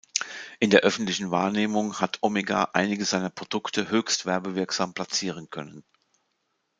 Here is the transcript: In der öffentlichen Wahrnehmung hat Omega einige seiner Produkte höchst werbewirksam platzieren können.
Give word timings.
In 0.59 0.71
der 0.71 0.79
öffentlichen 0.81 1.29
Wahrnehmung 1.29 1.99
hat 1.99 2.17
Omega 2.21 2.69
einige 2.73 3.05
seiner 3.05 3.29
Produkte 3.29 3.89
höchst 3.91 4.25
werbewirksam 4.25 4.95
platzieren 4.95 5.51
können. 5.51 5.83